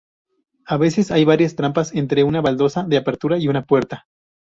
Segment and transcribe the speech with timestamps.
[0.65, 4.07] A veces, hay varias trampas entre una baldosa de apertura y una puerta.